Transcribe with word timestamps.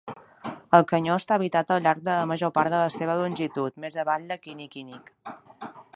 El 0.77 0.85
canyó 0.91 1.17
està 1.21 1.37
habitat 1.41 1.73
al 1.75 1.83
llarg 1.87 2.01
de 2.07 2.15
la 2.21 2.25
major 2.31 2.53
part 2.57 2.75
de 2.77 2.79
la 2.85 2.89
seva 2.97 3.19
longitud 3.21 3.77
més 3.85 3.99
avall 4.05 4.29
de 4.33 4.39
Kinikinik. 4.47 5.15